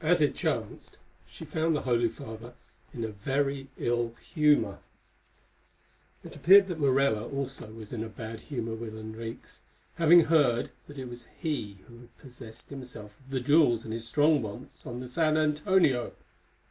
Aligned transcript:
As 0.00 0.22
it 0.22 0.34
chanced 0.34 0.96
she 1.26 1.44
found 1.44 1.76
the 1.76 1.82
holy 1.82 2.08
father 2.08 2.54
in 2.94 3.04
a 3.04 3.08
very 3.08 3.68
ill 3.76 4.14
humour. 4.32 4.78
It 6.24 6.34
appeared 6.34 6.68
that 6.68 6.80
Morella 6.80 7.28
also 7.28 7.66
was 7.70 7.92
in 7.92 8.02
a 8.02 8.08
bad 8.08 8.40
humour 8.40 8.74
with 8.74 8.94
Henriques, 8.94 9.60
having 9.96 10.20
heard 10.24 10.70
that 10.86 10.98
it 10.98 11.10
was 11.10 11.28
he 11.38 11.76
who 11.86 11.98
had 11.98 12.16
possessed 12.16 12.70
himself 12.70 13.12
of 13.20 13.28
the 13.28 13.40
jewels 13.40 13.84
in 13.84 13.92
his 13.92 14.08
strong 14.08 14.40
box 14.40 14.86
on 14.86 15.00
the 15.00 15.06
San 15.08 15.36
Antonio. 15.36 16.12